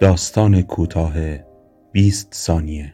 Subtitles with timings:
[0.00, 1.14] داستان کوتاه
[1.92, 2.92] 20 ثانیه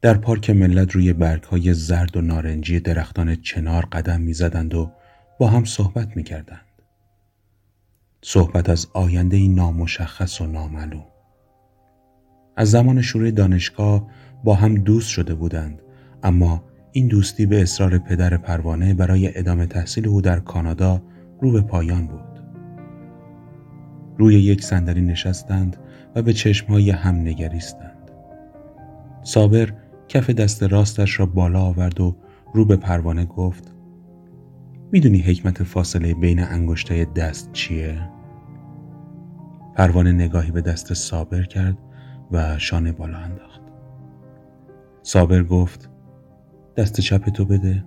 [0.00, 1.14] در پارک ملت روی
[1.50, 4.90] های زرد و نارنجی درختان چنار قدم می‌زدند و
[5.38, 6.66] با هم صحبت می‌کردند.
[8.22, 11.06] صحبت از آینده نامشخص و نامعلوم.
[12.56, 14.10] از زمان شروع دانشگاه
[14.44, 15.82] با هم دوست شده بودند
[16.22, 21.02] اما این دوستی به اصرار پدر پروانه برای ادامه تحصیل او در کانادا
[21.40, 22.37] رو به پایان بود.
[24.18, 25.76] روی یک صندلی نشستند
[26.14, 28.10] و به چشمهای هم نگریستند.
[29.22, 29.72] صابر
[30.08, 32.16] کف دست راستش را بالا آورد و
[32.54, 33.74] رو به پروانه گفت
[34.92, 38.10] می‌دونی حکمت فاصله بین انگشتای دست چیه؟
[39.74, 41.78] پروانه نگاهی به دست صابر کرد
[42.32, 43.60] و شانه بالا انداخت.
[45.02, 45.90] صابر گفت
[46.76, 47.84] دست چپ تو بده.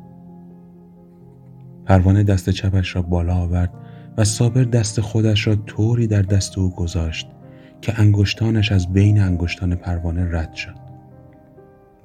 [1.85, 3.73] پروانه دست چپش را بالا آورد
[4.17, 7.27] و صابر دست خودش را طوری در دست او گذاشت
[7.81, 10.75] که انگشتانش از بین انگشتان پروانه رد شد.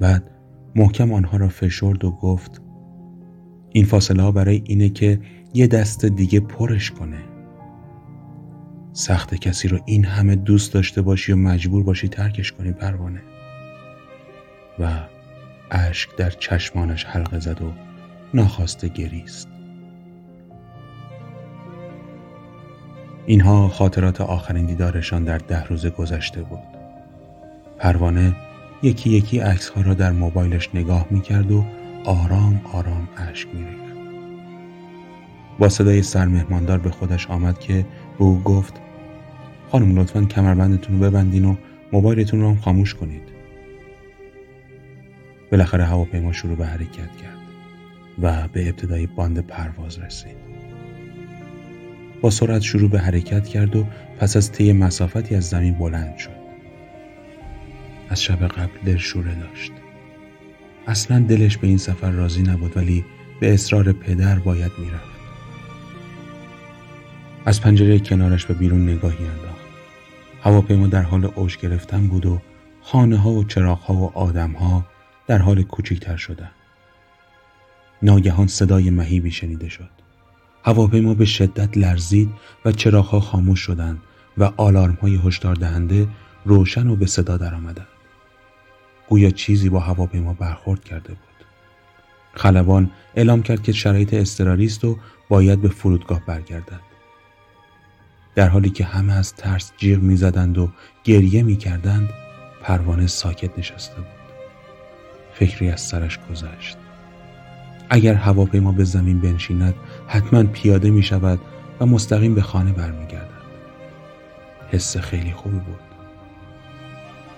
[0.00, 0.30] بعد
[0.76, 2.62] محکم آنها را فشرد و گفت
[3.70, 5.20] این فاصله ها برای اینه که
[5.54, 7.18] یه دست دیگه پرش کنه.
[8.92, 13.22] سخت کسی رو این همه دوست داشته باشی و مجبور باشی ترکش کنی پروانه.
[14.78, 15.00] و
[15.70, 17.72] اشک در چشمانش حلقه زد و
[18.34, 19.55] ناخواسته گریست.
[23.26, 26.58] اینها خاطرات آخرین دیدارشان در ده روز گذشته بود.
[27.78, 28.36] پروانه
[28.82, 31.64] یکی یکی عکس ها را در موبایلش نگاه می کرد و
[32.04, 33.96] آرام آرام اشک می ریخت.
[35.58, 37.86] با صدای سرمهماندار به خودش آمد که
[38.18, 38.74] به او گفت
[39.72, 41.56] خانم لطفا کمربندتون رو ببندین و
[41.92, 43.22] موبایلتون رو هم خاموش کنید.
[45.52, 47.38] بالاخره هواپیما شروع به حرکت کرد
[48.22, 50.55] و به ابتدای باند پرواز رسید.
[52.20, 53.86] با سرعت شروع به حرکت کرد و
[54.18, 56.46] پس از طی مسافتی از زمین بلند شد.
[58.08, 59.72] از شب قبل دلشوره داشت.
[60.86, 63.04] اصلا دلش به این سفر راضی نبود ولی
[63.40, 65.16] به اصرار پدر باید می‌رفت.
[67.46, 69.66] از پنجره کنارش به بیرون نگاهی انداخت.
[70.42, 72.40] هواپیما در حال اوج گرفتن بود و
[72.82, 74.86] خانه ها و چراغ ها و آدم ها
[75.26, 76.50] در حال کوچکتر شدن.
[78.02, 79.95] ناگهان صدای مهیبی شنیده شد.
[80.66, 82.30] هواپیما به شدت لرزید
[82.64, 84.02] و چراغها خاموش شدند
[84.38, 86.08] و آلارم های هشدار دهنده
[86.44, 87.86] روشن و به صدا درآمدند.
[89.08, 91.46] گویا چیزی با هواپیما برخورد کرده بود.
[92.32, 96.80] خلبان اعلام کرد که شرایط اضطراری است و باید به فرودگاه برگردد.
[98.34, 100.70] در حالی که همه از ترس جیغ می‌زدند و
[101.04, 102.10] گریه می‌کردند
[102.62, 104.06] پروانه ساکت نشسته بود.
[105.34, 106.76] فکری از سرش گذشت.
[107.90, 109.74] اگر هواپیما به زمین بنشیند
[110.06, 111.38] حتما پیاده می شود
[111.80, 113.36] و مستقیم به خانه برمیگردد.
[114.70, 115.80] حس خیلی خوبی بود.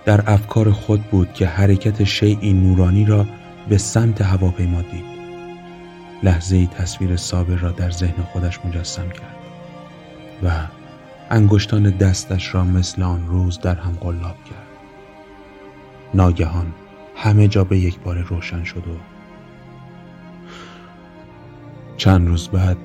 [0.05, 3.27] در افکار خود بود که حرکت شیعی نورانی را
[3.69, 5.19] به سمت هواپیما دید.
[6.23, 9.37] لحظه ای تصویر صابر را در ذهن خودش مجسم کرد
[10.43, 10.51] و
[11.31, 14.67] انگشتان دستش را مثل آن روز در هم قلاب کرد.
[16.15, 16.73] ناگهان
[17.17, 19.18] همه جا به یک بار روشن شد و
[21.99, 22.77] چند روز بعد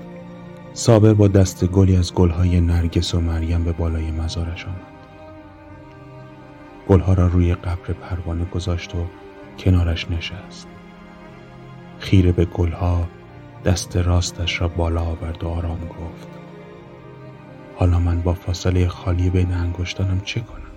[0.73, 4.77] صابر با دست گلی از گلهای نرگس و مریم به بالای مزارش آمد.
[6.87, 9.05] گلها را روی قبر پروانه گذاشت و
[9.59, 10.67] کنارش نشست.
[11.99, 13.07] خیره به گلها
[13.65, 16.27] دست راستش را بالا آورد و آرام گفت.
[17.75, 20.72] حالا من با فاصله خالی بین انگشتانم چه کنم؟